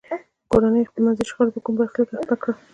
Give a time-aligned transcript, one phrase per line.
[0.51, 2.55] کورنیو خپلمنځي شخړو په کوم برخلیک اخته کړل.